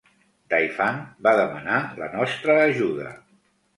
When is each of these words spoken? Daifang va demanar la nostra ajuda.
Daifang 0.53 0.97
va 1.27 1.33
demanar 1.41 1.77
la 2.01 2.09
nostra 2.17 2.57
ajuda. 2.63 3.13